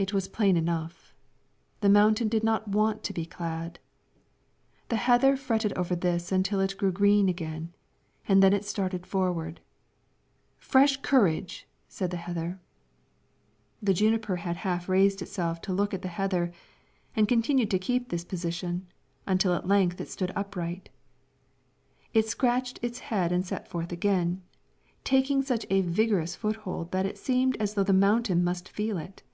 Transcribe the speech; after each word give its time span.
It 0.00 0.14
was 0.14 0.28
plain 0.28 0.56
enough: 0.56 1.12
the 1.80 1.88
mountain 1.88 2.28
did 2.28 2.44
not 2.44 2.68
want 2.68 3.02
to 3.02 3.12
be 3.12 3.26
clad. 3.26 3.80
The 4.90 4.94
heather 4.94 5.36
fretted 5.36 5.72
over 5.72 5.96
this 5.96 6.30
until 6.30 6.60
it 6.60 6.76
grew 6.78 6.92
green 6.92 7.28
again, 7.28 7.74
and 8.28 8.40
then 8.40 8.52
it 8.52 8.64
started 8.64 9.08
forward. 9.08 9.60
"Fresh 10.56 10.98
courage!" 10.98 11.66
said 11.88 12.12
the 12.12 12.16
heather. 12.16 12.60
The 13.82 13.92
juniper 13.92 14.36
had 14.36 14.58
half 14.58 14.88
raised 14.88 15.20
itself 15.20 15.60
to 15.62 15.72
look 15.72 15.92
at 15.92 16.02
the 16.02 16.06
heather, 16.14 16.52
and 17.16 17.26
continued 17.26 17.72
to 17.72 17.80
keep 17.80 18.08
this 18.08 18.24
position, 18.24 18.86
until 19.26 19.52
at 19.52 19.66
length 19.66 20.00
it 20.00 20.08
stood 20.08 20.30
upright. 20.36 20.90
It 22.14 22.28
scratched 22.28 22.78
its 22.82 23.00
head 23.00 23.32
and 23.32 23.44
set 23.44 23.66
forth 23.66 23.90
again, 23.90 24.42
taking 25.02 25.42
such 25.42 25.66
a 25.70 25.80
vigorous 25.80 26.36
foothold 26.36 26.92
that 26.92 27.04
it 27.04 27.18
seemed 27.18 27.56
as 27.56 27.74
though 27.74 27.82
the 27.82 27.92
mountain 27.92 28.44
must 28.44 28.68
feel 28.68 28.96
it. 28.96 29.24